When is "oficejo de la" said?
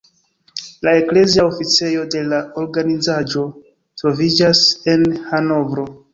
1.49-2.39